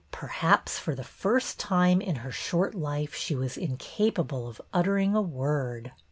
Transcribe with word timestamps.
Perhaps 0.09 0.79
for 0.79 0.95
the 0.95 1.03
first 1.03 1.59
time 1.59 2.01
in 2.01 2.15
her 2.25 2.31
short 2.31 2.73
life 2.73 3.13
she 3.13 3.35
was 3.35 3.55
inca 3.55 4.11
pable 4.11 4.47
of 4.49 4.59
uttering 4.73 5.13
a 5.15 5.21
word. 5.21 5.91